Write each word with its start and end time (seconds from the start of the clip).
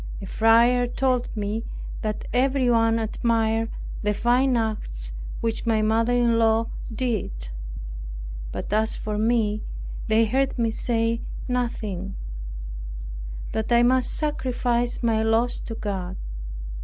A 0.19 0.25
friar 0.25 0.87
told 0.87 1.29
me, 1.37 1.63
that 2.01 2.25
everyone 2.33 2.97
admired 2.97 3.69
the 4.01 4.15
fine 4.15 4.57
acts 4.57 5.13
which 5.41 5.67
my 5.67 5.83
mother 5.83 6.11
in 6.11 6.39
law 6.39 6.71
did; 6.91 7.49
but 8.51 8.73
as 8.73 8.95
for 8.95 9.19
me, 9.19 9.61
they 10.07 10.25
heard 10.25 10.57
me 10.57 10.71
say 10.71 11.21
nothing; 11.47 12.15
that 13.51 13.71
I 13.71 13.83
must 13.83 14.11
sacrifice 14.15 15.03
my 15.03 15.21
loss 15.21 15.59
to 15.59 15.75
God. 15.75 16.17